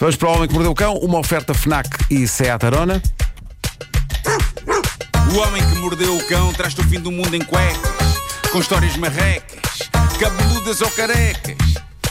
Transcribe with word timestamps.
Vamos 0.00 0.16
para 0.16 0.30
o 0.30 0.32
Homem 0.32 0.48
que 0.48 0.54
Mordeu 0.54 0.72
o 0.72 0.74
Cão, 0.74 0.94
uma 0.96 1.18
oferta 1.18 1.52
FNAC 1.52 1.90
e 2.10 2.26
Seat 2.26 2.64
Arona. 2.64 3.02
O 5.30 5.38
homem 5.38 5.62
que 5.62 5.74
mordeu 5.76 6.16
o 6.16 6.26
cão 6.26 6.52
traz-te 6.54 6.80
o 6.80 6.84
fim 6.84 6.98
do 6.98 7.12
mundo 7.12 7.36
em 7.36 7.44
cuecas, 7.44 8.16
com 8.50 8.58
histórias 8.60 8.96
marrecas, 8.96 9.90
cabeludas 10.18 10.80
ou 10.80 10.90
carecas. 10.90 11.56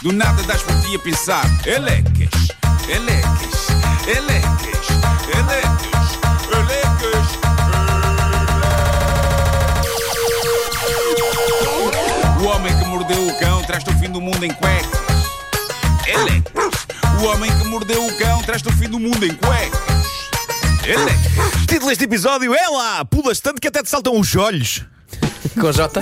Do 0.03 0.13
nada 0.13 0.41
das 0.43 0.61
por 0.61 0.79
ti 0.81 0.95
a 0.95 0.99
pensar, 0.99 1.45
elecas, 1.65 2.29
elecas, 2.87 3.67
elecas, 4.07 4.87
elecas, 5.35 6.19
elecas. 6.55 7.39
O 12.39 12.45
homem 12.45 12.77
que 12.77 12.85
mordeu 12.85 13.27
o 13.27 13.39
cão 13.39 13.63
traz-te 13.63 13.89
o 13.89 13.97
fim 13.97 14.11
do 14.11 14.21
mundo 14.21 14.45
em 14.45 14.53
cuecas. 14.53 14.98
O 17.19 17.25
homem 17.25 17.51
que 17.57 17.65
mordeu 17.65 18.05
o 18.05 18.17
cão 18.17 18.41
traz-te 18.43 18.69
o 18.69 18.71
fim 18.71 18.87
do 18.87 18.97
mundo 18.97 19.25
em 19.25 19.33
cuecas. 19.33 19.79
Elecas. 20.85 21.65
Título 21.67 21.89
deste 21.89 22.05
episódio 22.05 22.53
é 22.55 22.67
lá, 22.69 23.03
pulas 23.03 23.41
tanto 23.41 23.59
que 23.59 23.67
até 23.67 23.83
te 23.83 23.89
saltam 23.89 24.17
os 24.17 24.33
olhos. 24.37 24.85
Com 25.59 25.69
J? 25.69 26.01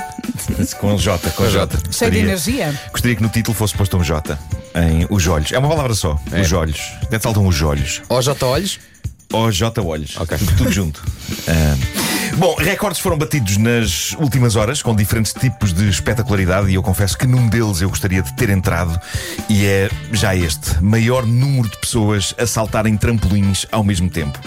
Com 0.79 0.97
J, 0.97 1.29
com 1.31 1.49
J. 1.49 1.79
Cheio 1.91 2.11
de 2.11 2.19
energia. 2.19 2.79
Gostaria 2.91 3.15
que 3.15 3.23
no 3.23 3.29
título 3.29 3.57
fosse 3.57 3.75
posto 3.75 3.97
um 3.97 4.03
J 4.03 4.37
em 4.75 5.07
os 5.09 5.25
olhos. 5.27 5.51
É 5.51 5.57
uma 5.57 5.69
palavra 5.69 5.95
só, 5.95 6.19
os 6.39 6.53
olhos. 6.53 6.79
Até 7.01 7.17
te 7.17 7.23
saltam 7.23 7.47
os 7.47 7.61
olhos. 7.63 8.03
Ou 8.09 8.21
J 8.21 8.45
olhos? 8.45 8.79
Ou 9.33 9.51
J 9.51 9.81
olhos. 9.81 10.17
Ok. 10.17 10.37
Tudo, 10.37 10.55
tudo 10.55 10.71
junto. 10.71 11.03
bom, 12.37 12.55
recordes 12.55 12.99
foram 12.99 13.17
batidos 13.17 13.57
nas 13.57 14.13
últimas 14.13 14.55
horas 14.55 14.81
com 14.81 14.95
diferentes 14.95 15.33
tipos 15.33 15.73
de 15.73 15.89
espetacularidade 15.89 16.69
e 16.69 16.75
eu 16.75 16.83
confesso 16.83 17.17
que 17.17 17.25
num 17.25 17.47
deles 17.47 17.81
eu 17.81 17.89
gostaria 17.89 18.21
de 18.21 18.33
ter 18.33 18.49
entrado 18.49 18.99
e 19.49 19.65
é 19.65 19.89
já 20.11 20.35
este: 20.35 20.81
maior 20.81 21.25
número 21.25 21.69
de 21.69 21.77
pessoas 21.77 22.35
a 22.37 22.45
saltarem 22.45 22.95
trampolins 22.95 23.65
ao 23.71 23.83
mesmo 23.83 24.09
tempo. 24.09 24.39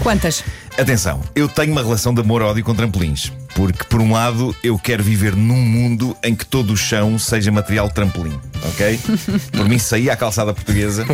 Quantas? 0.00 0.42
Atenção, 0.78 1.20
eu 1.34 1.48
tenho 1.48 1.72
uma 1.72 1.82
relação 1.82 2.14
de 2.14 2.20
amor-ódio 2.20 2.64
com 2.64 2.74
trampolins. 2.74 3.32
Porque, 3.54 3.82
por 3.84 4.00
um 4.00 4.12
lado, 4.12 4.54
eu 4.62 4.78
quero 4.78 5.02
viver 5.02 5.34
num 5.34 5.56
mundo 5.56 6.16
em 6.22 6.32
que 6.32 6.46
todo 6.46 6.72
o 6.72 6.76
chão 6.76 7.18
seja 7.18 7.50
material 7.50 7.88
de 7.88 7.94
trampolim, 7.94 8.38
ok? 8.62 9.00
Por 9.50 9.68
mim, 9.68 9.80
saía 9.80 10.12
a 10.12 10.16
calçada 10.16 10.54
portuguesa, 10.54 11.04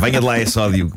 venha 0.00 0.20
de 0.20 0.24
lá 0.24 0.38
esse 0.38 0.56
ódio, 0.56 0.92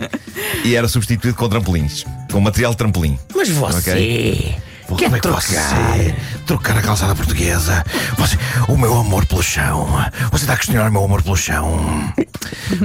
e 0.63 0.75
era 0.75 0.87
substituído 0.87 1.35
com 1.35 1.49
trampolins, 1.49 2.05
com 2.31 2.39
material 2.39 2.71
de 2.71 2.77
trampolim. 2.77 3.17
Mas 3.35 3.49
você. 3.49 4.55
Quer 4.95 5.19
trocar? 5.19 5.97
Trocar 6.45 6.77
a 6.77 6.81
calçada 6.81 7.13
portuguesa. 7.13 7.83
Você, 8.17 8.37
o 8.69 8.77
meu 8.77 8.97
amor 8.97 9.25
pelo 9.25 9.43
chão. 9.43 9.85
Você 10.31 10.45
está 10.45 10.53
a 10.53 10.57
questionar 10.57 10.87
o 10.87 10.91
meu 10.91 11.03
amor 11.03 11.21
pelo 11.21 11.35
chão. 11.35 12.13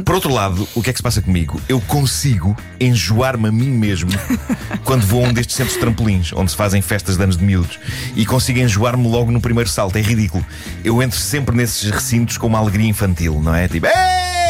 Por 0.05 0.17
outro 0.17 0.33
lado, 0.33 0.67
o 0.75 0.83
que 0.83 0.91
é 0.91 0.93
que 0.93 0.99
se 0.99 1.03
passa 1.03 1.23
comigo? 1.23 1.61
Eu 1.69 1.81
consigo 1.83 2.57
enjoar-me 2.81 3.47
a 3.49 3.53
mim 3.53 3.71
mesmo 3.71 4.11
quando 4.83 5.07
vou 5.07 5.25
a 5.25 5.29
um 5.29 5.33
destes 5.33 5.55
centros 5.55 5.75
de 5.75 5.81
trampolins, 5.81 6.33
onde 6.33 6.51
se 6.51 6.57
fazem 6.57 6.83
festas 6.83 7.17
de 7.17 7.23
anos 7.23 7.37
de 7.37 7.45
miúdos. 7.45 7.79
E 8.17 8.27
consigo 8.27 8.59
enjoar-me 8.59 9.07
logo 9.07 9.31
no 9.31 9.41
primeiro 9.41 9.71
salto. 9.71 9.97
É 9.97 10.03
ridículo. 10.03 10.45
Eu 10.85 11.01
entro 11.01 11.19
sempre 11.19 11.55
nesses 11.57 11.89
recintos 11.89 12.37
com 12.37 12.49
uma 12.49 12.59
alegria 12.59 12.89
infantil, 12.89 13.41
não 13.41 13.55
é? 13.55 13.69
Tipo, 13.69 13.87
"Ei!" 13.87 14.42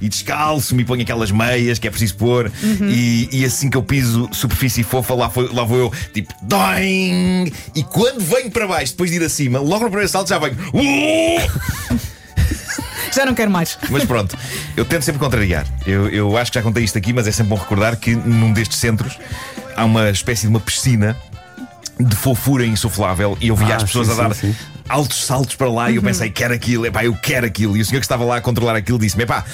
E 0.00 0.08
descalço-me 0.08 0.82
e 0.82 0.84
ponho 0.84 1.02
aquelas 1.02 1.30
meias 1.30 1.78
que 1.78 1.86
é 1.88 1.90
preciso 1.90 2.16
pôr. 2.16 2.50
E, 2.62 3.28
e 3.32 3.44
assim 3.44 3.68
que 3.70 3.76
eu 3.76 3.82
piso 3.82 4.28
superfície 4.32 4.82
fofa, 4.82 5.14
lá, 5.14 5.28
foi- 5.30 5.48
lá 5.52 5.64
vou 5.64 5.78
eu, 5.78 5.92
tipo, 6.12 6.32
doing! 6.42 7.52
E 7.74 7.82
quando 7.82 8.20
venho 8.20 8.50
para 8.50 8.66
baixo, 8.66 8.92
depois 8.92 9.10
de 9.10 9.16
ir 9.16 9.22
acima, 9.24 9.58
logo 9.58 9.84
no 9.84 9.90
primeiro 9.90 10.08
salto 10.08 10.28
já 10.28 10.38
venho. 10.38 10.56
"Uh!" 10.72 11.96
Já 13.14 13.24
não 13.24 13.34
quero 13.34 13.50
mais. 13.50 13.78
Mas 13.88 14.04
pronto, 14.04 14.36
eu 14.76 14.84
tento 14.84 15.02
sempre 15.02 15.18
contrariar. 15.18 15.66
Eu, 15.86 16.08
eu 16.10 16.36
acho 16.36 16.50
que 16.52 16.58
já 16.58 16.62
contei 16.62 16.84
isto 16.84 16.98
aqui, 16.98 17.12
mas 17.14 17.26
é 17.26 17.32
sempre 17.32 17.50
bom 17.50 17.56
recordar 17.56 17.96
que 17.96 18.14
num 18.14 18.52
destes 18.52 18.76
centros 18.78 19.16
há 19.74 19.84
uma 19.86 20.10
espécie 20.10 20.42
de 20.42 20.48
uma 20.48 20.60
piscina 20.60 21.16
de 21.98 22.14
fofura 22.14 22.66
insuflável 22.66 23.38
e 23.40 23.48
eu 23.48 23.56
via 23.56 23.74
Ah, 23.74 23.76
as 23.76 23.84
pessoas 23.84 24.08
sim, 24.08 24.12
a 24.12 24.16
dar 24.16 24.34
sim, 24.34 24.52
sim. 24.52 24.56
Altos 24.88 25.24
saltos 25.24 25.54
para 25.54 25.70
lá 25.70 25.90
e 25.90 25.96
eu 25.96 26.02
pensei, 26.02 26.30
quero 26.30 26.54
aquilo, 26.54 26.86
epá, 26.86 27.04
eu 27.04 27.14
quero 27.14 27.46
aquilo. 27.46 27.76
E 27.76 27.80
o 27.80 27.84
senhor 27.84 28.00
que 28.00 28.04
estava 28.04 28.24
lá 28.24 28.36
a 28.36 28.40
controlar 28.40 28.76
aquilo 28.76 28.98
disse-me, 28.98 29.24
epá, 29.24 29.44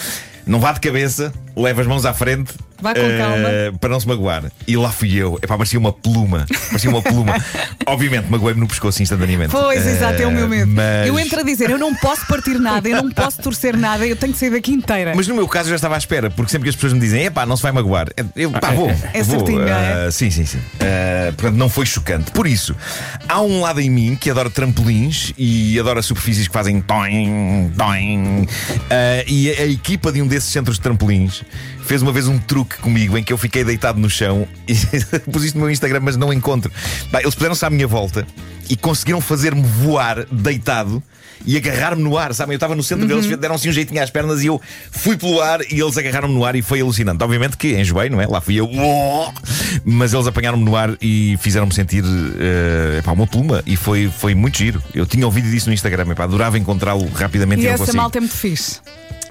não 0.47 0.61
vá 0.61 0.73
de 0.73 0.81
cabeça, 0.81 1.33
leva 1.57 1.81
as 1.81 1.87
mãos 1.87 2.05
à 2.05 2.13
frente. 2.13 2.53
Vá 2.83 2.95
com 2.95 3.01
eh, 3.01 3.19
calma. 3.19 3.79
Para 3.81 3.91
não 3.91 4.01
se 4.01 4.09
magoar. 4.09 4.51
E 4.67 4.77
lá 4.77 4.91
fui 4.91 5.15
eu. 5.15 5.39
Epá, 5.41 5.57
parecia 5.57 5.79
uma 5.79 5.93
pluma. 5.93 6.47
Parecia 6.69 6.91
uma 6.91 7.01
pluma. 7.01 7.35
Obviamente, 7.87 8.29
magoei-me 8.29 8.61
no 8.61 8.67
pescoço 8.67 9.01
instantaneamente. 9.03 9.53
Pois, 9.53 9.87
exato, 9.87 10.21
é 10.21 10.27
o 10.27 10.33
meu 10.33 10.49
medo. 10.49 10.71
Mas... 10.73 11.07
Eu 11.07 11.19
entro 11.19 11.41
a 11.41 11.43
dizer, 11.45 11.71
eu 11.71 11.79
não 11.79 11.95
posso 11.95 12.27
partir 12.27 12.59
nada, 12.59 12.89
eu 12.89 13.03
não 13.03 13.11
posso 13.11 13.41
torcer 13.41 13.77
nada, 13.77 14.05
eu 14.05 14.17
tenho 14.17 14.33
que 14.33 14.39
sair 14.39 14.51
daqui 14.51 14.73
inteira. 14.73 15.13
Mas 15.15 15.29
no 15.29 15.35
meu 15.35 15.47
caso 15.47 15.69
eu 15.69 15.71
já 15.71 15.77
estava 15.77 15.95
à 15.95 15.99
espera, 15.99 16.29
porque 16.29 16.51
sempre 16.51 16.65
que 16.65 16.71
as 16.71 16.75
pessoas 16.75 16.93
me 16.93 17.01
dizem, 17.01 17.25
epá, 17.25 17.47
não 17.47 17.57
se 17.57 17.63
vai 17.63 17.71
magoar, 17.71 18.09
eu 18.35 18.51
pá, 18.51 18.73
vou. 18.73 18.91
É 19.13 19.23
vou. 19.23 19.39
certinho, 19.39 19.61
não 19.61 19.69
é? 19.69 20.07
Ah, 20.07 20.11
sim, 20.11 20.31
sim, 20.31 20.45
sim. 20.45 20.59
Ah, 20.81 21.33
portanto, 21.37 21.57
não 21.57 21.69
foi 21.69 21.87
chocante. 21.87 22.33
Por 22.33 22.47
isso, 22.47 22.75
há 23.29 23.41
um 23.41 23.61
lado 23.61 23.81
em 23.81 23.91
mim 23.91 24.17
que 24.21 24.29
adora 24.29 24.51
trampolins 24.51 25.33
e 25.39 25.79
adora 25.79 26.03
superfícies 26.03 26.49
que 26.49 26.55
fazem 26.55 26.81
toing. 26.81 27.71
Ah, 28.91 29.25
e 29.27 29.51
a, 29.51 29.63
a 29.63 29.67
equipa 29.67 30.11
de 30.11 30.21
um 30.21 30.27
desses 30.27 30.51
centros 30.51 30.77
de 30.77 30.83
trampolins 30.83 31.45
fez 31.93 32.01
uma 32.01 32.11
vez 32.11 32.27
um 32.27 32.39
truque 32.39 32.79
comigo 32.79 33.19
em 33.19 33.23
que 33.23 33.31
eu 33.31 33.37
fiquei 33.37 33.63
deitado 33.63 34.01
no 34.01 34.09
chão 34.09 34.49
e 34.67 34.75
pus 35.31 35.45
isto 35.45 35.57
no 35.57 35.65
meu 35.65 35.71
Instagram, 35.71 36.01
mas 36.03 36.17
não 36.17 36.33
encontro. 36.33 36.73
Pá, 37.11 37.21
eles 37.21 37.35
puseram-se 37.35 37.63
à 37.67 37.69
minha 37.69 37.87
volta 37.87 38.27
e 38.71 38.75
conseguiram 38.77 39.21
fazer-me 39.21 39.61
voar 39.61 40.25
deitado 40.33 41.03
e 41.45 41.55
agarrar-me 41.55 42.03
no 42.03 42.17
ar, 42.17 42.33
sabem? 42.33 42.55
Eu 42.55 42.57
estava 42.57 42.75
no 42.75 42.83
centro 42.83 43.07
deles, 43.07 43.27
deram-se 43.37 43.69
um 43.69 43.73
jeitinho 43.73 44.03
às 44.03 44.09
pernas 44.09 44.43
e 44.43 44.47
eu 44.47 44.59
fui 44.91 45.19
pelo 45.19 45.43
ar 45.43 45.61
e 45.71 45.79
eles 45.83 45.99
agarraram-me 45.99 46.33
no 46.33 46.47
ar 46.47 46.57
e 46.57 46.63
foi 46.63 46.81
alucinante. 46.81 47.23
Obviamente 47.23 47.59
que 47.59 47.79
enjoei, 47.79 48.09
não 48.09 48.23
é? 48.23 48.27
Lá 48.27 48.41
fui 48.41 48.55
eu, 48.55 48.71
mas 49.85 50.15
eles 50.15 50.27
apanharam-me 50.27 50.65
no 50.65 50.75
ar 50.75 50.97
e 50.99 51.37
fizeram-me 51.43 51.75
sentir 51.75 52.03
eh, 52.39 53.01
epá, 53.01 53.13
uma 53.13 53.27
pluma 53.27 53.63
e 53.67 53.77
foi, 53.77 54.11
foi 54.19 54.35
muito 54.35 54.57
giro. 54.57 54.83
Eu 54.95 55.05
tinha 55.05 55.27
ouvido 55.27 55.51
disso 55.51 55.69
no 55.69 55.75
Instagram, 55.75 56.11
epá, 56.11 56.25
adorava 56.25 56.57
encontrá-lo 56.57 57.07
rapidamente 57.13 57.61
E 57.61 57.65
e 57.65 57.67
não 57.67 57.75
essa 57.75 57.85
consigo. 57.85 57.99
malta 57.99 58.17
é 58.17 58.21
muito 58.21 58.35
fixe. 58.35 58.81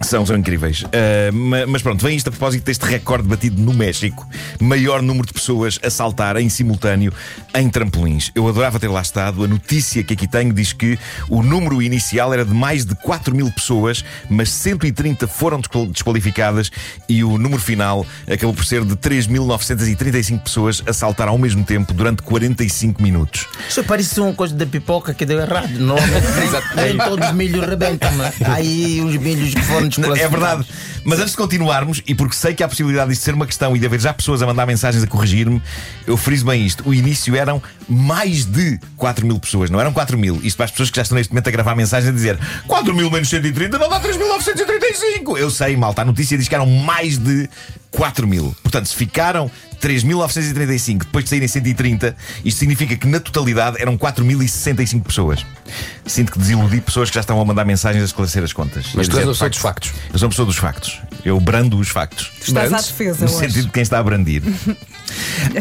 São, 0.03 0.25
são 0.25 0.35
incríveis. 0.35 0.81
Uh, 0.83 1.31
ma- 1.31 1.65
mas 1.67 1.81
pronto, 1.81 2.03
vem 2.03 2.17
isto 2.17 2.27
a 2.27 2.31
propósito 2.31 2.63
deste 2.65 2.85
recorde 2.85 3.27
batido 3.27 3.61
no 3.61 3.73
México. 3.73 4.27
Maior 4.59 5.01
número 5.01 5.27
de 5.27 5.33
pessoas 5.33 5.79
a 5.83 5.89
saltar 5.89 6.37
em 6.37 6.49
simultâneo 6.49 7.13
em 7.53 7.69
trampolins. 7.69 8.31
Eu 8.33 8.47
adorava 8.47 8.79
ter 8.79 8.87
lá 8.87 9.01
estado. 9.01 9.43
A 9.43 9.47
notícia 9.47 10.03
que 10.03 10.13
aqui 10.13 10.27
tenho 10.27 10.51
diz 10.53 10.73
que 10.73 10.97
o 11.29 11.43
número 11.43 11.81
inicial 11.81 12.33
era 12.33 12.43
de 12.43 12.53
mais 12.53 12.83
de 12.83 12.95
4 12.95 13.35
mil 13.35 13.49
pessoas, 13.51 14.03
mas 14.29 14.49
130 14.49 15.27
foram 15.27 15.59
desqual- 15.59 15.85
desqualificadas 15.87 16.71
e 17.07 17.23
o 17.23 17.37
número 17.37 17.61
final 17.61 18.05
acabou 18.27 18.55
por 18.55 18.65
ser 18.65 18.83
de 18.83 18.95
3.935 18.95 20.39
pessoas 20.43 20.83
a 20.87 20.93
saltar 20.93 21.27
ao 21.27 21.37
mesmo 21.37 21.63
tempo 21.63 21.93
durante 21.93 22.21
45 22.23 23.01
minutos. 23.01 23.47
Isso 23.69 23.83
parece 23.83 24.19
uma 24.19 24.33
coisa 24.33 24.55
da 24.55 24.65
pipoca 24.65 25.13
que 25.13 25.25
deu 25.25 25.39
errado. 25.39 25.69
Normalmente 25.77 26.27
nem 26.75 26.97
todos 26.97 27.27
os 27.27 27.33
milhos 27.35 27.65
rebentam, 27.67 28.11
né? 28.15 28.33
Aí 28.45 28.99
os 29.01 29.15
milhos 29.17 29.53
que 29.53 29.61
foram 29.61 29.90
É 29.99 30.27
verdade. 30.27 30.65
Mas 31.03 31.19
antes 31.19 31.31
de 31.31 31.37
continuarmos, 31.37 32.01
e 32.07 32.13
porque 32.13 32.35
sei 32.35 32.53
que 32.53 32.63
há 32.63 32.65
a 32.65 32.69
possibilidade 32.69 33.09
disto 33.09 33.23
ser 33.23 33.33
uma 33.33 33.45
questão 33.45 33.75
e 33.75 33.79
de 33.79 33.85
haver 33.85 33.99
já 33.99 34.13
pessoas 34.13 34.41
a 34.41 34.45
mandar 34.45 34.65
mensagens 34.65 35.03
a 35.03 35.07
corrigir-me, 35.07 35.61
eu 36.05 36.15
friso 36.15 36.45
bem 36.45 36.65
isto. 36.65 36.87
O 36.87 36.93
início 36.93 37.35
eram 37.35 37.61
mais 37.89 38.45
de 38.45 38.79
4 38.97 39.25
mil 39.25 39.39
pessoas, 39.39 39.69
não 39.69 39.79
eram 39.79 39.91
4 39.91 40.17
mil. 40.17 40.39
Isto 40.43 40.57
para 40.57 40.65
as 40.65 40.71
pessoas 40.71 40.89
que 40.89 40.95
já 40.95 41.01
estão 41.01 41.17
neste 41.17 41.33
momento 41.33 41.47
a 41.47 41.51
gravar 41.51 41.75
mensagens 41.75 42.09
a 42.09 42.13
dizer 42.13 42.39
4 42.67 42.93
mil 42.93 43.09
menos 43.09 43.29
130 43.29 43.77
não 43.77 43.89
dá 43.89 43.99
3.935. 43.99 45.37
Eu 45.37 45.49
sei, 45.49 45.75
malta. 45.75 46.01
A 46.01 46.05
notícia 46.05 46.37
diz 46.37 46.47
que 46.47 46.55
eram 46.55 46.65
mais 46.65 47.17
de 47.17 47.49
4 47.91 48.27
mil. 48.27 48.55
Portanto, 48.63 48.87
se 48.87 48.95
ficaram 48.95 49.51
3.935 49.81 50.99
depois 50.99 51.23
de 51.25 51.29
saírem 51.29 51.47
130, 51.47 52.15
isto 52.45 52.57
significa 52.59 52.95
que 52.95 53.07
na 53.07 53.19
totalidade 53.19 53.81
eram 53.81 53.97
4.065 53.97 55.03
pessoas. 55.03 55.45
Sinto 56.05 56.31
que 56.31 56.39
desiludi 56.39 56.81
pessoas 56.81 57.09
que 57.09 57.15
já 57.15 57.21
estavam 57.21 57.41
a 57.41 57.45
mandar 57.45 57.65
mensagens 57.65 58.01
a 58.01 58.05
esclarecer 58.05 58.43
as 58.43 58.53
contas. 58.53 58.87
Mas 58.93 59.07
tu 59.07 59.17
és 59.17 59.25
uma 59.25 59.33
de 59.33 59.39
pessoa 59.39 59.49
dos 59.49 59.57
facto, 59.59 59.89
factos. 59.89 59.91
eu 60.13 60.19
sou 60.19 60.25
uma 60.27 60.29
pessoa 60.31 60.45
dos 60.45 60.57
factos. 60.57 60.99
Eu 61.23 61.39
brando 61.39 61.77
os 61.77 61.89
factos. 61.89 62.31
Estás 62.41 62.67
à 62.67 62.69
Brandes? 62.69 62.87
defesa 62.87 63.25
No 63.25 63.31
hoje. 63.31 63.39
sentido 63.39 63.65
de 63.67 63.71
quem 63.71 63.83
está 63.83 63.99
a 63.99 64.03
brandir. 64.03 64.41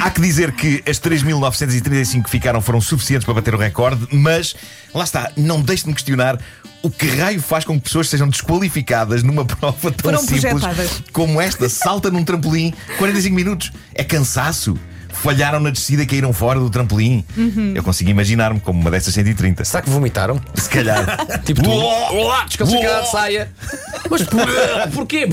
Há 0.00 0.10
que 0.10 0.20
dizer 0.20 0.52
que 0.52 0.82
as 0.88 0.98
3.935 1.00 2.24
que 2.24 2.30
ficaram 2.30 2.60
foram 2.60 2.80
suficientes 2.80 3.24
para 3.24 3.34
bater 3.34 3.54
o 3.54 3.58
recorde, 3.58 4.06
mas 4.12 4.54
lá 4.94 5.04
está, 5.04 5.30
não 5.36 5.60
deixe 5.60 5.82
de 5.84 5.88
me 5.88 5.94
questionar 5.94 6.38
o 6.82 6.90
que 6.90 7.06
raio 7.08 7.42
faz 7.42 7.64
com 7.64 7.74
que 7.78 7.84
pessoas 7.84 8.08
sejam 8.08 8.28
desqualificadas 8.28 9.22
numa 9.22 9.44
prova 9.46 9.90
tão 9.90 10.12
Foram 10.12 10.18
simples 10.20 10.42
projetadas. 10.44 11.02
como 11.12 11.40
esta. 11.40 11.68
Salta 11.68 12.10
num 12.10 12.24
trampolim 12.24 12.72
45 12.98 13.34
minutos. 13.36 13.72
É 13.94 14.02
cansaço. 14.02 14.76
Falharam 15.12 15.58
na 15.58 15.70
descida 15.70 16.04
e 16.04 16.06
caíram 16.06 16.32
fora 16.32 16.58
do 16.60 16.70
trampolim. 16.70 17.24
Uhum. 17.36 17.72
Eu 17.74 17.82
consigo 17.82 18.08
imaginar-me 18.10 18.60
como 18.60 18.80
uma 18.80 18.90
dessas 18.92 19.12
130. 19.12 19.64
Será 19.64 19.82
que 19.82 19.90
vomitaram? 19.90 20.40
Se 20.54 20.70
calhar. 20.70 21.04
Tipo 21.44 21.62
tu. 21.62 21.68
Uó! 21.68 22.12
Olá, 22.12 22.44
descalcificado, 22.44 23.00
Uó! 23.00 23.10
saia. 23.10 23.50
Mas 24.08 24.22
por- 24.22 24.46
porquê? 24.94 25.26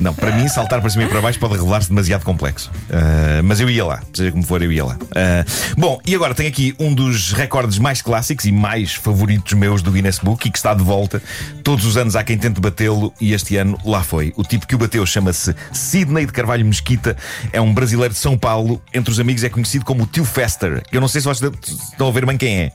Não, 0.00 0.14
para 0.14 0.32
mim, 0.32 0.48
saltar 0.48 0.80
para 0.80 0.90
cima 0.90 1.04
e 1.04 1.08
para 1.08 1.20
baixo 1.20 1.38
pode 1.38 1.54
revelar-se 1.54 1.88
demasiado 1.88 2.24
complexo. 2.24 2.70
Uh, 2.88 3.42
mas 3.44 3.60
eu 3.60 3.68
ia 3.68 3.84
lá, 3.84 4.02
seja 4.12 4.32
como 4.32 4.42
for, 4.42 4.62
eu 4.62 4.72
ia 4.72 4.84
lá. 4.84 4.94
Uh, 4.94 5.80
bom, 5.80 6.00
e 6.06 6.14
agora 6.14 6.34
tenho 6.34 6.48
aqui 6.48 6.74
um 6.78 6.94
dos 6.94 7.32
recordes 7.32 7.78
mais 7.78 8.00
clássicos 8.00 8.44
e 8.44 8.52
mais 8.52 8.94
favoritos 8.94 9.52
meus 9.52 9.82
do 9.82 9.90
Guinness 9.92 10.18
Book 10.18 10.46
e 10.46 10.50
que 10.50 10.58
está 10.58 10.74
de 10.74 10.82
volta. 10.82 11.22
Todos 11.62 11.84
os 11.84 11.96
anos 11.96 12.16
há 12.16 12.24
quem 12.24 12.38
tente 12.38 12.60
batê-lo 12.60 13.12
e 13.20 13.32
este 13.32 13.56
ano 13.56 13.78
lá 13.84 14.02
foi. 14.02 14.32
O 14.36 14.42
tipo 14.42 14.66
que 14.66 14.74
o 14.74 14.78
bateu 14.78 15.04
chama-se 15.06 15.54
Sidney 15.72 16.26
de 16.26 16.32
Carvalho 16.32 16.64
Mesquita, 16.64 17.16
é 17.52 17.60
um 17.60 17.72
brasileiro 17.72 18.14
de 18.14 18.20
São 18.20 18.36
Paulo. 18.36 18.82
Entre 18.92 19.10
os 19.10 19.20
amigos 19.20 19.44
é 19.44 19.48
conhecido 19.48 19.84
como 19.84 20.04
o 20.04 20.06
Tio 20.06 20.24
Fester. 20.24 20.82
Eu 20.90 21.00
não 21.00 21.08
sei 21.08 21.20
se 21.20 21.28
vocês 21.28 21.52
estão 21.90 22.08
a 22.08 22.10
ver 22.10 22.26
bem 22.26 22.36
quem 22.36 22.60
é. 22.60 22.72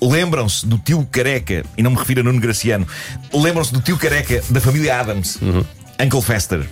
Lembram-se 0.00 0.64
do 0.64 0.78
tio 0.78 1.06
careca, 1.10 1.64
e 1.76 1.82
não 1.82 1.90
me 1.90 1.96
refiro 1.96 2.20
a 2.20 2.22
Nuno 2.22 2.38
Graciano, 2.38 2.86
lembram-se 3.34 3.72
do 3.72 3.80
tio 3.80 3.98
careca 3.98 4.40
da 4.48 4.60
família 4.60 5.00
Adams, 5.00 5.38
Uncle 6.00 6.22
Fester. 6.22 6.66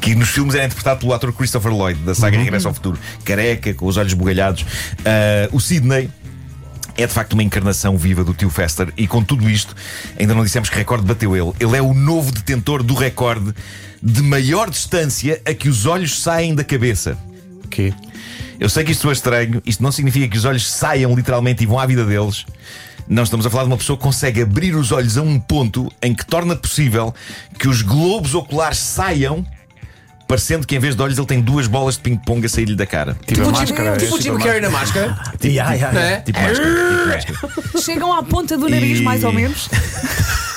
Que 0.00 0.14
nos 0.14 0.30
filmes 0.30 0.54
era 0.54 0.64
interpretado 0.64 1.00
pelo 1.00 1.12
ator 1.12 1.32
Christopher 1.32 1.72
Lloyd, 1.72 2.00
da 2.00 2.14
saga 2.14 2.36
Regresso 2.36 2.68
ao 2.68 2.74
Futuro. 2.74 2.98
Careca, 3.24 3.72
com 3.72 3.86
os 3.86 3.96
olhos 3.96 4.14
bugalhados. 4.14 4.66
Ah, 5.04 5.48
o 5.52 5.60
Sidney 5.60 6.10
é 6.96 7.06
de 7.06 7.12
facto 7.12 7.32
uma 7.32 7.42
encarnação 7.42 7.96
viva 7.96 8.22
do 8.22 8.34
tio 8.34 8.50
Fester 8.50 8.92
e 8.96 9.06
com 9.06 9.22
tudo 9.22 9.48
isto, 9.48 9.74
ainda 10.18 10.34
não 10.34 10.44
dissemos 10.44 10.68
que 10.68 10.76
recorde 10.76 11.06
bateu 11.06 11.36
ele. 11.36 11.52
Ele 11.58 11.76
é 11.76 11.82
o 11.82 11.94
novo 11.94 12.30
detentor 12.30 12.82
do 12.82 12.94
recorde 12.94 13.54
de 14.02 14.22
maior 14.22 14.68
distância 14.68 15.40
a 15.44 15.54
que 15.54 15.68
os 15.68 15.86
olhos 15.86 16.20
saem 16.20 16.54
da 16.54 16.64
cabeça. 16.64 17.16
Que? 17.70 17.94
Eu 18.60 18.68
sei 18.68 18.84
que 18.84 18.92
isto 18.92 19.08
é 19.08 19.12
estranho, 19.12 19.62
isto 19.64 19.82
não 19.82 19.90
significa 19.90 20.28
que 20.28 20.36
os 20.36 20.44
olhos 20.44 20.70
saiam 20.70 21.14
literalmente 21.14 21.62
e 21.62 21.66
vão 21.66 21.78
à 21.78 21.86
vida 21.86 22.04
deles. 22.04 22.44
Não 23.08 23.22
estamos 23.24 23.44
a 23.46 23.50
falar 23.50 23.64
de 23.64 23.70
uma 23.70 23.76
pessoa 23.76 23.96
que 23.96 24.02
consegue 24.02 24.40
abrir 24.42 24.74
os 24.74 24.92
olhos 24.92 25.18
a 25.18 25.22
um 25.22 25.38
ponto 25.38 25.90
em 26.02 26.14
que 26.14 26.24
torna 26.24 26.56
possível 26.56 27.14
que 27.58 27.68
os 27.68 27.82
globos 27.82 28.34
oculares 28.34 28.78
saiam, 28.78 29.44
parecendo 30.26 30.66
que 30.66 30.74
em 30.74 30.78
vez 30.78 30.94
de 30.96 31.02
olhos 31.02 31.18
ele 31.18 31.26
tem 31.26 31.40
duas 31.40 31.66
bolas 31.66 31.96
de 31.96 32.00
ping-pong 32.00 32.46
a 32.46 32.48
sair-lhe 32.48 32.74
da 32.76 32.86
cara. 32.86 33.12
A 33.20 33.24
Tipo, 33.26 33.50
máscara. 33.50 33.96
tipo 33.98 34.14
o 34.16 34.20
Jim 34.20 34.30
a 34.30 34.38
Carrey 34.38 34.60
na 34.60 34.70
máscara. 34.70 35.16
Ya, 35.44 35.72
ya, 35.74 35.92
Não 35.92 36.00
ya. 36.00 36.06
é? 36.06 36.20
Tipo 36.20 36.40
máscara, 36.40 36.68
tipo 36.70 37.08
máscara. 37.36 37.82
Chegam 37.82 38.12
à 38.12 38.22
ponta 38.22 38.56
do 38.56 38.68
nariz, 38.68 39.00
E- 39.00 39.02
mais 39.02 39.24
ou 39.24 39.32
menos. 39.32 39.68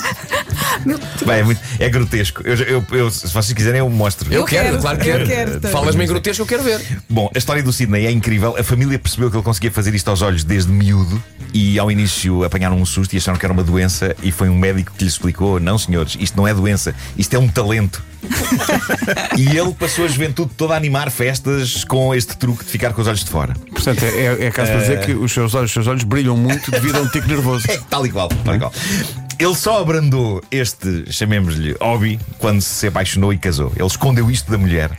Meu 0.84 0.98
Deus. 0.98 1.22
Bem, 1.24 1.38
é, 1.40 1.42
muito- 1.42 1.60
é 1.78 1.88
grotesco. 1.88 2.42
Eu, 2.44 2.54
eu- 2.56 2.84
eu- 2.92 3.10
se 3.10 3.26
vocês 3.28 3.52
quiserem, 3.52 3.78
eu 3.80 3.88
mostro. 3.88 4.32
Eu, 4.32 4.40
Eu 4.40 4.44
quero, 4.46 4.64
quero, 4.66 4.78
claro 4.78 4.98
que 4.98 5.08
eu 5.08 5.26
quero. 5.26 5.60
quero. 5.60 5.68
Falas-me 5.72 6.04
em 6.04 6.06
grotesco, 6.06 6.42
eu 6.42 6.46
quero 6.46 6.62
ver. 6.62 6.80
Bom, 7.08 7.30
a 7.34 7.38
história 7.38 7.62
do 7.62 7.72
Sidney 7.72 8.06
é 8.06 8.10
incrível. 8.10 8.56
A 8.58 8.62
família 8.62 8.98
percebeu 8.98 9.30
que 9.30 9.36
ele 9.36 9.42
conseguia 9.44 9.70
fazer 9.70 9.94
isto 9.94 10.08
aos 10.08 10.22
olhos 10.22 10.44
desde 10.44 10.70
miúdo 10.70 11.22
e 11.52 11.78
ao 11.78 11.90
início 11.90 12.44
apanharam 12.44 12.76
um 12.76 12.84
susto 12.86 13.14
e 13.14 13.16
acharam 13.16 13.38
que 13.38 13.44
era 13.46 13.52
uma 13.52 13.64
doença. 13.64 14.14
E 14.22 14.30
foi 14.30 14.48
um 14.48 14.56
médico 14.58 14.92
que 14.96 15.04
lhes 15.04 15.14
explicou: 15.14 15.58
não, 15.58 15.78
senhores, 15.78 16.16
isto 16.20 16.36
não 16.36 16.46
é 16.46 16.54
doença, 16.54 16.94
isto 17.16 17.34
é 17.34 17.38
um 17.38 17.48
talento. 17.48 18.02
e 19.36 19.56
ele 19.56 19.72
passou 19.74 20.04
a 20.04 20.08
juventude 20.08 20.50
toda 20.56 20.74
a 20.74 20.76
animar 20.76 21.10
festas 21.10 21.84
com 21.84 22.14
este 22.14 22.36
truque 22.36 22.64
de 22.64 22.70
ficar 22.70 22.92
com 22.92 23.00
os 23.00 23.06
olhos 23.08 23.24
de 23.24 23.30
fora. 23.30 23.54
Portanto, 23.72 24.02
é, 24.04 24.46
é 24.46 24.50
caso 24.50 24.72
para 24.72 24.80
dizer 24.80 25.00
que 25.04 25.12
os 25.12 25.32
seus 25.32 25.54
olhos, 25.54 25.70
os 25.70 25.72
seus 25.72 25.86
olhos 25.86 26.02
brilham 26.04 26.36
muito 26.36 26.70
devido 26.70 26.96
a 26.96 27.00
um 27.00 27.08
tico 27.08 27.26
nervoso. 27.28 27.64
É, 27.70 27.78
tal 27.90 28.04
e 28.06 28.10
qual, 28.10 28.28
tal 28.28 28.54
e 28.54 28.58
qual. 28.58 28.72
Ele 29.38 29.54
só 29.54 29.82
abrandou 29.82 30.42
este, 30.50 31.12
chamemos-lhe, 31.12 31.76
hobby 31.78 32.18
quando 32.38 32.62
se 32.62 32.86
apaixonou 32.86 33.34
e 33.34 33.38
casou. 33.38 33.70
Ele 33.76 33.86
escondeu 33.86 34.30
isto 34.30 34.50
da 34.50 34.56
mulher. 34.56 34.90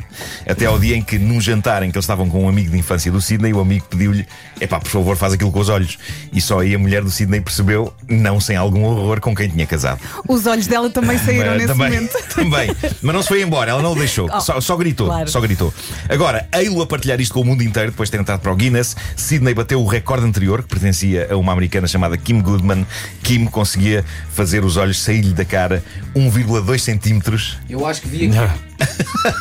Até 0.48 0.66
ao 0.66 0.78
dia 0.80 0.96
em 0.96 1.02
que, 1.02 1.18
num 1.18 1.42
jantar 1.42 1.82
em 1.82 1.90
que 1.90 1.98
eles 1.98 2.04
estavam 2.04 2.30
com 2.30 2.46
um 2.46 2.50
amigo 2.50 2.70
de 2.70 2.78
infância 2.78 3.12
do 3.12 3.20
Sidney, 3.20 3.52
o 3.54 3.60
amigo 3.60 3.86
pediu-lhe: 3.90 4.28
Epá, 4.62 4.80
por 4.80 4.90
favor, 4.90 5.16
faz 5.18 5.34
aquilo 5.34 5.52
com 5.52 5.60
os 5.60 5.70
olhos. 5.70 5.98
E 6.32 6.40
só 6.40 6.60
aí 6.60 6.76
a 6.76 6.80
mulher 6.80 7.04
do 7.04 7.10
Sidney 7.10 7.42
percebeu, 7.42 7.92
não 8.08 8.40
sem 8.40 8.56
algum 8.56 8.84
horror, 8.84 9.20
com 9.20 9.36
quem 9.36 9.50
tinha 9.50 9.66
casado. 9.66 10.00
Os 10.28 10.46
olhos 10.46 10.68
dela 10.68 10.90
também 10.90 11.18
saíram 11.18 11.52
Mas 11.52 11.62
nesse 11.62 11.68
também, 11.68 11.90
momento. 11.92 12.18
também. 12.36 12.76
Mas 13.02 13.16
não 13.16 13.22
se 13.24 13.28
foi 13.30 13.42
embora, 13.42 13.72
ela 13.72 13.82
não 13.82 13.94
o 13.94 13.96
deixou. 13.96 14.30
Oh, 14.32 14.40
só, 14.40 14.62
só 14.62 14.76
gritou. 14.78 15.08
claro. 15.08 15.30
Só 15.30 15.42
gritou. 15.42 15.74
Agora, 16.10 16.48
ei-lo 16.54 16.82
a 16.82 16.88
partilhar 16.88 17.20
isto 17.20 17.34
com 17.34 17.42
o 17.42 17.46
mundo 17.46 17.64
inteiro, 17.64 17.90
depois 17.90 18.08
de 18.10 18.12
ter 18.12 18.22
entrado 18.22 18.42
para 18.42 18.52
o 18.52 18.56
Guinness. 18.56 18.96
Sidney 19.16 19.56
bateu 19.56 19.82
o 19.82 19.88
recorde 19.88 20.26
anterior, 20.26 20.62
que 20.62 20.70
pertencia 20.70 21.28
a 21.32 21.36
uma 21.38 21.52
americana 21.52 21.88
chamada 21.88 22.18
Kim 22.18 22.40
Goodman. 22.40 22.86
Kim 23.24 23.46
conseguia 23.46 24.06
fazer 24.38 24.64
os 24.64 24.78
olhos 24.78 25.02
sair-lhe 25.02 25.34
da 25.34 25.44
cara 25.44 25.84
1,2 26.16 26.78
centímetros. 26.78 27.58
Eu 27.68 27.84
acho 27.88 28.02
que 28.04 28.08
vi 28.08 28.28
aqui. 28.28 28.38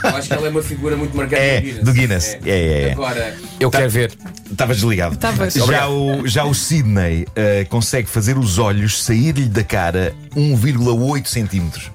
Eu 0.03 0.17
acho 0.17 0.29
que 0.29 0.33
ela 0.35 0.47
é 0.47 0.51
uma 0.51 0.63
figura 0.63 0.97
muito 0.97 1.15
marcante 1.15 1.39
É, 1.43 1.61
do 1.61 1.63
Guinness. 1.63 1.85
do 1.85 1.93
Guinness. 1.93 2.39
É, 2.47 2.51
é, 2.51 2.83
é. 2.89 2.93
Agora, 2.93 3.37
eu 3.61 3.71
quero 3.71 3.91
ver. 3.91 4.13
Estavas 4.51 4.77
desligado. 4.79 5.15
Estavas. 5.15 5.53
Já 5.53 5.87
o, 5.89 6.27
já 6.27 6.45
o 6.45 6.55
Sidney 6.55 7.27
eh, 7.37 7.67
consegue 7.69 8.09
fazer 8.09 8.39
os 8.39 8.59
olhos 8.59 9.03
sair-lhe 9.05 9.49
da 9.51 9.63
cara 9.63 10.15
1,8 10.35 11.27
centímetros. 11.27 11.91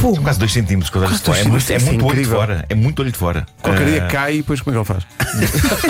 São 0.00 0.14
quase 0.16 0.38
2 0.38 0.50
centímetros 0.52 0.88
com 0.88 0.98
os 1.00 1.04
olhos 1.04 1.18
de 1.18 1.24
fora. 1.26 1.38
É 1.38 1.44
muito, 1.44 1.70
é 1.70 1.78
muito 1.78 2.06
olho 2.06 2.22
de 2.22 2.28
fora. 2.28 2.64
É 2.70 2.74
muito 2.74 3.00
olho 3.02 3.12
de 3.12 3.18
fora. 3.18 3.46
Qualquer 3.60 3.84
dia 3.84 4.04
Ah, 4.04 4.08
cai 4.08 4.34
e 4.34 4.36
depois 4.38 4.62
como 4.62 4.74
é 4.74 4.82
que 4.82 4.90
ele 4.90 5.00
faz? 5.00 5.06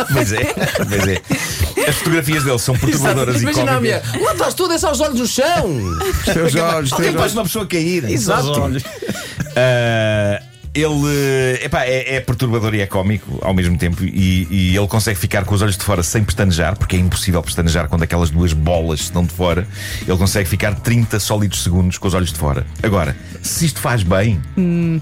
Pois 0.13 0.33
é, 0.33 0.45
pois 0.89 1.07
é. 1.09 1.23
As 1.89 1.95
fotografias 1.97 2.45
dele 2.45 2.59
são 2.59 2.77
perturbadoras 2.77 3.37
e 3.37 3.43
Imagina 3.43 3.77
a 3.77 3.81
minha. 3.81 4.01
cómicas. 4.01 4.23
Lá 4.23 4.33
estás 4.33 4.55
tu, 4.55 4.69
deixa 4.69 4.91
os 4.91 5.01
olhos 5.01 5.21
no 5.21 5.27
chão. 5.27 5.67
Os 5.67 6.25
teus 6.35 6.55
olhos, 6.55 6.87
os 6.87 6.93
Alguém 6.93 7.11
teus 7.11 7.15
faz 7.15 7.19
olhos. 7.21 7.33
uma 7.35 7.43
pessoa 7.45 7.67
cair. 7.67 8.05
Exato. 8.11 8.63
Ah, 9.57 10.43
ele 10.77 11.65
epá, 11.65 11.85
é, 11.85 12.17
é 12.17 12.21
perturbador 12.21 12.75
e 12.75 12.81
é 12.81 12.87
cómico 12.87 13.39
ao 13.43 13.55
mesmo 13.55 13.79
tempo. 13.79 14.05
E, 14.05 14.47
e 14.51 14.77
ele 14.77 14.87
consegue 14.87 15.19
ficar 15.19 15.45
com 15.45 15.55
os 15.55 15.63
olhos 15.63 15.77
de 15.77 15.83
fora 15.83 16.03
sem 16.03 16.23
pestanejar, 16.23 16.77
porque 16.77 16.97
é 16.97 16.99
impossível 16.99 17.43
pestanejar 17.43 17.89
quando 17.89 18.03
aquelas 18.03 18.31
duas 18.31 18.53
bolas 18.53 19.01
estão 19.01 19.25
de 19.25 19.33
fora. 19.33 19.67
Ele 20.07 20.19
consegue 20.19 20.49
ficar 20.49 20.75
30 20.75 21.19
sólidos 21.19 21.63
segundos 21.63 21.97
com 21.97 22.07
os 22.07 22.15
olhos 22.15 22.33
de 22.33 22.39
fora. 22.39 22.67
Agora, 22.83 23.17
se 23.43 23.65
isto 23.65 23.81
faz 23.81 24.03
bem, 24.03 24.41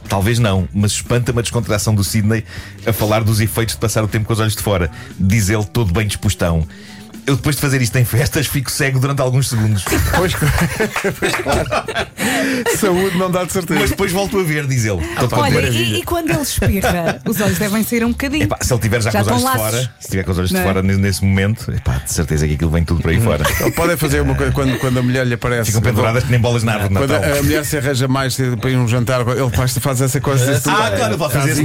talvez 0.08 0.38
não, 0.38 0.68
mas 0.72 0.92
espanta-me 0.92 1.40
a 1.40 1.42
descontração 1.42 1.94
do 1.94 2.04
Sidney 2.04 2.44
a 2.86 2.92
falar 2.92 3.24
dos 3.24 3.40
efeitos 3.40 3.74
de 3.74 3.80
passar 3.80 4.04
o 4.04 4.08
tempo 4.08 4.26
com 4.26 4.32
os 4.32 4.40
olhos 4.40 4.54
de 4.54 4.62
fora. 4.62 4.90
Diz 5.18 5.48
ele 5.48 5.64
todo 5.64 5.92
bem 5.92 6.06
dispostão. 6.06 6.66
Eu 7.26 7.36
depois 7.36 7.56
de 7.56 7.62
fazer 7.62 7.80
isto 7.80 7.96
em 7.96 8.04
festas 8.04 8.46
fico 8.46 8.70
cego 8.70 9.00
durante 9.00 9.22
alguns 9.22 9.48
segundos. 9.48 9.82
Pois, 10.14 10.34
pois 11.18 11.34
claro. 11.36 11.68
Saúde 12.78 13.16
não 13.16 13.30
dá 13.30 13.44
de 13.44 13.52
certeza. 13.52 13.80
Mas 13.80 13.90
depois 13.90 14.12
volto 14.12 14.38
a 14.38 14.42
ver, 14.42 14.66
diz 14.66 14.84
ele. 14.84 15.00
Todo 15.18 15.34
Olha, 15.36 15.52
contente. 15.54 15.76
e, 15.76 15.98
e 15.98 16.02
quando 16.02 16.30
ele 16.30 16.42
espirra, 16.42 17.20
os 17.26 17.40
olhos 17.40 17.58
devem 17.58 17.82
sair 17.82 18.04
um 18.04 18.10
bocadinho. 18.10 18.44
Epá, 18.44 18.58
se 18.60 18.72
ele 18.72 18.80
tiver 18.80 19.02
já, 19.02 19.10
Já 19.10 19.24
com 19.24 19.34
os 19.34 19.44
olhos 19.44 19.52
de 19.52 19.58
fora, 19.58 19.92
se 20.00 20.10
tiver 20.10 20.22
com 20.24 20.30
os 20.32 20.38
olhos 20.38 20.50
de 20.50 20.54
Não 20.54 20.62
é? 20.62 20.64
fora 20.64 20.82
nesse, 20.82 21.24
momento, 21.24 21.70
epá, 21.72 21.98
de 21.98 22.12
certeza 22.12 22.46
que 22.46 22.54
aquilo 22.54 22.70
vem 22.70 22.84
tudo 22.84 23.00
para 23.02 23.10
aí 23.10 23.20
fora. 23.20 23.44
Ele 23.60 23.70
pode 23.72 23.96
fazer 23.96 24.20
uma 24.20 24.34
coisa 24.34 24.52
quando, 24.52 24.78
quando 24.78 24.98
a 24.98 25.02
mulher 25.02 25.26
lhe 25.26 25.34
aparece. 25.34 25.66
Ficam 25.70 25.82
penduradas 25.82 26.24
que 26.24 26.30
nem 26.30 26.40
bolas 26.40 26.62
na 26.62 26.72
árvore 26.72 26.94
de 26.94 26.98
Quando 27.00 27.10
Natal. 27.10 27.34
a, 27.34 27.38
a 27.38 27.42
mulher 27.42 27.64
se 27.64 27.76
arranja 27.78 28.08
mais 28.08 28.36
para 28.60 28.70
ir 28.70 28.76
um 28.76 28.88
jantar, 28.88 29.20
ele 29.26 29.50
faz, 29.50 29.76
faz 29.78 30.00
essa 30.00 30.20
coisa. 30.20 30.56
Ah, 30.56 30.90
claro, 30.90 31.04
ele 31.12 31.18
pode 31.18 31.32
fazer 31.32 31.50
isso 31.52 31.62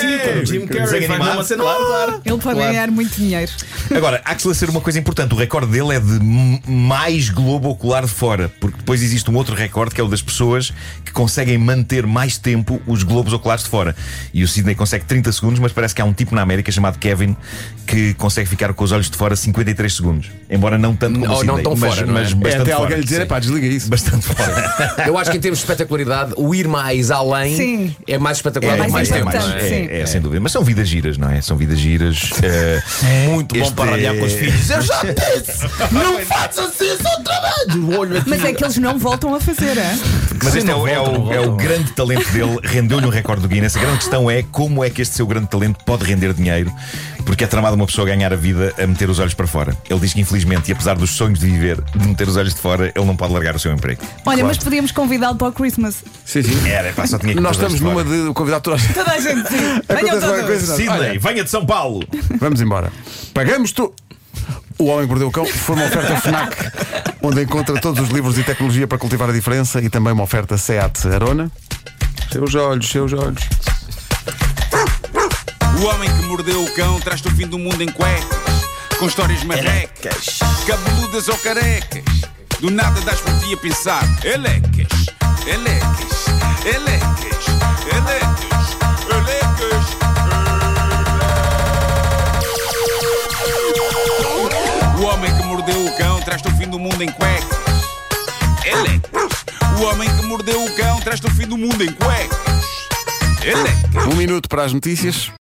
Sim, 0.00 0.44
Jim 0.46 0.66
Carrey 0.66 0.82
Desenho 0.84 1.06
faz 1.06 1.20
animado. 1.20 1.34
uma 1.34 1.44
cena 1.44 1.62
lá, 1.64 1.74
claro. 1.76 2.20
Ele 2.24 2.38
pode 2.38 2.58
ganhar 2.58 2.90
muito 2.90 3.14
dinheiro. 3.16 3.50
Agora, 3.94 4.20
há 4.24 4.30
que 4.30 4.36
esclarecer 4.40 4.70
uma 4.70 4.80
coisa 4.80 4.98
importante: 4.98 5.34
o 5.34 5.36
recorde 5.36 5.66
dele 5.70 5.94
é 5.96 6.00
de 6.00 6.20
mais 6.70 7.28
globo 7.30 7.68
ocular 7.68 8.04
de 8.04 8.10
fora, 8.10 8.50
porque 8.60 8.78
depois 8.78 9.02
existe 9.02 9.30
um 9.30 9.36
outro 9.36 9.54
recorde 9.54 9.89
que 9.94 10.00
é 10.00 10.04
o 10.04 10.08
das 10.08 10.22
pessoas 10.22 10.72
que 11.04 11.12
conseguem 11.12 11.58
manter 11.58 12.06
mais 12.06 12.36
tempo 12.38 12.80
os 12.86 13.02
globos 13.02 13.32
oculares 13.32 13.64
de 13.64 13.70
fora. 13.70 13.94
E 14.32 14.42
o 14.42 14.48
Sidney 14.48 14.74
consegue 14.74 15.04
30 15.04 15.32
segundos, 15.32 15.58
mas 15.58 15.72
parece 15.72 15.94
que 15.94 16.00
há 16.02 16.04
um 16.04 16.12
tipo 16.12 16.34
na 16.34 16.42
América 16.42 16.70
chamado 16.70 16.98
Kevin 16.98 17.36
que 17.86 18.14
consegue 18.14 18.48
ficar 18.48 18.72
com 18.72 18.84
os 18.84 18.92
olhos 18.92 19.10
de 19.10 19.16
fora 19.16 19.34
53 19.34 19.92
segundos. 19.94 20.30
Embora 20.48 20.78
não 20.78 20.94
tanto 20.94 21.14
como 21.14 21.26
Não, 21.26 21.34
o 21.34 21.38
Sidney, 21.38 21.56
não 21.56 21.62
tão 21.62 21.76
mas, 21.76 21.94
fora, 21.94 22.06
não 22.06 22.16
é? 22.18 22.20
mas 22.22 22.32
É 22.32 22.34
bastante 22.34 22.62
até 22.62 22.70
fora. 22.72 22.82
alguém 22.84 22.98
lhe 22.98 23.04
dizer, 23.04 23.26
pá, 23.26 23.38
desliga 23.40 23.66
isso. 23.66 23.88
Bastante 23.88 24.26
fora. 24.26 24.94
Eu 25.06 25.18
acho 25.18 25.30
que 25.30 25.36
em 25.36 25.40
termos 25.40 25.58
de 25.58 25.64
espetacularidade, 25.64 26.32
o 26.36 26.54
ir 26.54 26.68
mais 26.68 27.10
além 27.10 27.56
Sim. 27.56 27.96
é 28.06 28.18
mais 28.18 28.38
espetacular 28.38 28.74
do 28.76 28.78
mais 28.80 28.92
mais 28.92 29.08
tempo. 29.08 29.28
é? 29.30 29.40
sim. 29.60 29.74
É, 29.90 30.00
é, 30.02 30.06
sem 30.06 30.20
dúvida. 30.20 30.40
Mas 30.40 30.52
são 30.52 30.62
vidas 30.62 30.88
giras, 30.88 31.18
não 31.18 31.30
é? 31.30 31.40
São 31.40 31.56
vidas 31.56 31.78
giras. 31.78 32.30
eh, 32.42 32.80
Muito 33.28 33.54
bom 33.54 33.60
Este 33.60 33.74
para 33.74 33.90
ralhar 33.92 34.14
com 34.16 34.24
os 34.24 34.32
é- 34.32 34.36
filhos. 34.36 34.70
Eu 34.70 34.82
já 34.82 35.00
disse! 35.04 35.62
Não 35.92 36.18
faças 36.20 36.80
isso 36.80 37.02
outra 37.18 37.40
vez! 37.40 38.24
Mas 38.26 38.44
é 38.44 38.52
que 38.52 38.64
eles 38.64 38.76
não 38.78 38.98
voltam 38.98 39.34
a 39.34 39.40
fazer, 39.40 39.76
é? 39.80 39.98
Mas 40.42 40.54
este 40.56 40.70
é, 40.70 40.74
o, 40.74 40.86
é 40.86 41.00
o- 41.00 41.32
é 41.32 41.40
o 41.40 41.52
grande 41.56 41.92
talento 41.92 42.30
dele, 42.30 42.58
rendeu-lhe 42.62 43.06
um 43.06 43.10
recorde 43.10 43.42
do 43.42 43.48
Guinness. 43.48 43.76
A 43.76 43.80
grande 43.80 43.98
questão 43.98 44.30
é 44.30 44.42
como 44.42 44.82
é 44.84 44.90
que 44.90 45.02
este 45.02 45.14
seu 45.14 45.26
grande 45.26 45.48
talento 45.48 45.84
pode 45.84 46.04
render 46.04 46.32
dinheiro, 46.32 46.72
porque 47.26 47.44
é 47.44 47.46
tramado 47.46 47.76
uma 47.76 47.86
pessoa 47.86 48.06
ganhar 48.06 48.32
a 48.32 48.36
vida 48.36 48.72
a 48.82 48.86
meter 48.86 49.10
os 49.10 49.18
olhos 49.18 49.34
para 49.34 49.46
fora. 49.46 49.76
Ele 49.88 50.00
diz 50.00 50.12
que, 50.14 50.20
infelizmente, 50.20 50.68
e 50.68 50.72
apesar 50.72 50.96
dos 50.96 51.10
sonhos 51.10 51.38
de 51.40 51.46
viver, 51.46 51.80
de 51.94 52.08
meter 52.08 52.28
os 52.28 52.36
olhos 52.36 52.54
de 52.54 52.60
fora, 52.60 52.92
ele 52.94 53.04
não 53.04 53.16
pode 53.16 53.32
largar 53.32 53.54
o 53.54 53.58
seu 53.58 53.72
emprego. 53.72 54.00
Olha, 54.24 54.44
mas 54.44 54.56
podíamos 54.58 54.92
convidá-lo 54.92 55.36
para 55.36 55.48
o 55.48 55.52
Christmas. 55.52 55.96
Sim, 56.24 56.42
sim. 56.42 56.68
Era, 56.68 56.92
pá, 56.92 57.06
só 57.06 57.18
tinha 57.18 57.34
que 57.34 57.40
Nós 57.40 57.56
estamos 57.56 57.80
numa 57.80 58.04
de 58.04 58.32
convidar 58.34 58.60
toda 58.60 58.76
a 58.76 58.78
gente. 58.78 58.94
Toda 58.94 59.10
a 59.12 59.18
gente, 59.20 59.48
sim. 59.48 59.56
Venham 59.88 60.20
todos. 60.20 60.44
coisa. 60.46 60.66
fora. 60.66 60.76
Sidney, 60.78 61.08
Olha, 61.10 61.20
venha 61.20 61.44
de 61.44 61.50
São 61.50 61.66
Paulo! 61.66 62.02
Vamos 62.38 62.60
embora. 62.60 62.90
Pagamos 63.34 63.72
tu. 63.72 63.92
O 64.78 64.84
Homem 64.86 65.02
que 65.02 65.08
Mordeu 65.08 65.28
o 65.28 65.30
Cão 65.30 65.44
foi 65.44 65.76
uma 65.76 65.84
oferta 65.84 66.16
FNAC, 66.22 66.56
onde 67.22 67.42
encontra 67.42 67.80
todos 67.80 68.00
os 68.00 68.08
livros 68.10 68.38
e 68.38 68.42
tecnologia 68.42 68.86
para 68.86 68.98
cultivar 68.98 69.28
a 69.28 69.32
diferença 69.32 69.80
e 69.80 69.88
também 69.88 70.12
uma 70.12 70.22
oferta 70.22 70.56
SEAT 70.56 71.08
Arona. 71.08 71.50
Seus 72.32 72.54
olhos, 72.54 72.88
seus 72.88 73.12
olhos. 73.12 73.42
O 75.80 75.84
homem 75.84 76.10
que 76.14 76.22
mordeu 76.26 76.62
o 76.62 76.70
cão 76.74 77.00
traz-te 77.00 77.28
o 77.28 77.30
fim 77.30 77.46
do 77.46 77.58
mundo 77.58 77.82
em 77.82 77.90
cuecas, 77.90 78.66
com 78.98 79.06
histórias 79.06 79.42
marrecas, 79.44 80.38
cabeludas 80.66 81.28
ou 81.28 81.36
carecas. 81.38 82.04
Do 82.60 82.70
nada 82.70 83.00
das 83.00 83.20
por 83.20 83.38
ti 83.40 83.54
a 83.54 83.56
pensar, 83.56 84.04
elecas, 84.22 85.06
elecas, 85.46 85.46
elecas. 85.46 86.09
Traz-te 96.30 96.48
o 96.48 96.56
fim 96.56 96.68
do 96.68 96.78
mundo 96.78 97.02
em 97.02 97.10
cuecas. 97.10 97.58
Elecas. 98.64 99.44
O 99.80 99.82
homem 99.82 100.08
que 100.16 100.26
mordeu 100.26 100.64
o 100.64 100.76
cão 100.76 101.00
traz-te 101.00 101.26
o 101.26 101.30
fim 101.30 101.44
do 101.44 101.58
mundo 101.58 101.82
em 101.82 101.92
cuecas. 101.92 102.38
Elecas. 103.42 104.06
Um 104.06 104.14
minuto 104.14 104.48
para 104.48 104.62
as 104.62 104.72
notícias. 104.72 105.32